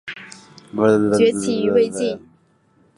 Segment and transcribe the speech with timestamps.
[1.15, 2.19] 崛起于魏晋。